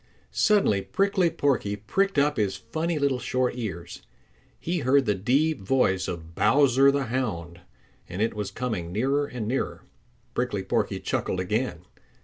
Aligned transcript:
Suddenly 0.31 0.81
Prickly 0.81 1.29
Porky 1.29 1.75
pricked 1.75 2.17
up 2.17 2.37
his 2.37 2.55
funny 2.55 2.97
little 2.97 3.19
short 3.19 3.53
ears. 3.55 4.01
He 4.59 4.79
heard 4.79 5.05
the 5.05 5.13
deep 5.13 5.61
voice 5.61 6.07
of 6.07 6.33
Bowser 6.33 6.89
the 6.89 7.03
Hound, 7.05 7.61
and 8.09 8.19
it 8.19 8.33
was 8.33 8.49
coming 8.49 8.91
nearer 8.91 9.27
and 9.27 9.47
nearer. 9.47 9.83
Prickly 10.33 10.63
Porky 10.63 10.99
chuckled 10.99 11.39
again. 11.39 11.85